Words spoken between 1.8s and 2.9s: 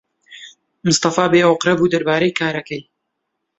دەربارەی کارەکەی.